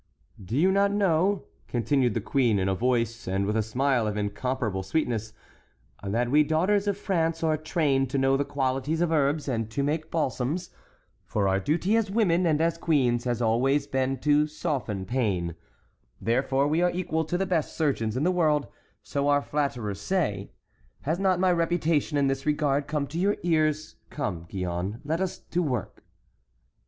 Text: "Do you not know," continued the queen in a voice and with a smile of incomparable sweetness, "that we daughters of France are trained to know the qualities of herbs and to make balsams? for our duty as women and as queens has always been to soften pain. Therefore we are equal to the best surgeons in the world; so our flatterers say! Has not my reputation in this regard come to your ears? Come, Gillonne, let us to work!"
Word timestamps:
"Do 0.43 0.57
you 0.57 0.71
not 0.71 0.91
know," 0.91 1.43
continued 1.67 2.15
the 2.15 2.21
queen 2.21 2.57
in 2.57 2.67
a 2.67 2.73
voice 2.73 3.27
and 3.27 3.45
with 3.45 3.55
a 3.55 3.61
smile 3.61 4.07
of 4.07 4.17
incomparable 4.17 4.81
sweetness, 4.81 5.31
"that 6.01 6.31
we 6.31 6.43
daughters 6.43 6.87
of 6.87 6.97
France 6.97 7.43
are 7.43 7.55
trained 7.55 8.09
to 8.09 8.17
know 8.17 8.35
the 8.35 8.43
qualities 8.43 8.99
of 9.01 9.11
herbs 9.11 9.47
and 9.47 9.69
to 9.69 9.83
make 9.83 10.09
balsams? 10.09 10.71
for 11.23 11.47
our 11.47 11.59
duty 11.59 11.95
as 11.95 12.09
women 12.09 12.47
and 12.47 12.59
as 12.61 12.79
queens 12.79 13.25
has 13.25 13.43
always 13.43 13.85
been 13.85 14.17
to 14.21 14.47
soften 14.47 15.05
pain. 15.05 15.53
Therefore 16.19 16.67
we 16.67 16.81
are 16.81 16.89
equal 16.89 17.23
to 17.25 17.37
the 17.37 17.45
best 17.45 17.77
surgeons 17.77 18.17
in 18.17 18.23
the 18.23 18.31
world; 18.31 18.65
so 19.03 19.27
our 19.27 19.43
flatterers 19.43 20.01
say! 20.01 20.49
Has 21.01 21.19
not 21.19 21.39
my 21.39 21.51
reputation 21.51 22.17
in 22.17 22.25
this 22.25 22.47
regard 22.47 22.87
come 22.87 23.05
to 23.05 23.19
your 23.19 23.37
ears? 23.43 23.97
Come, 24.09 24.47
Gillonne, 24.49 25.01
let 25.05 25.21
us 25.21 25.37
to 25.37 25.61
work!" 25.61 26.03